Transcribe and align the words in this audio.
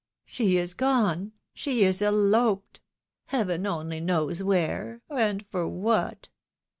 "She 0.25 0.57
is 0.57 0.73
gone! 0.73 1.33
She 1.53 1.83
is 1.83 2.01
eloped! 2.01 2.79
Heaven 3.25 3.67
only 3.67 3.99
knows 3.99 4.41
where, 4.41 5.03
and 5.11 5.45
for 5.45 5.67
what 5.67 6.29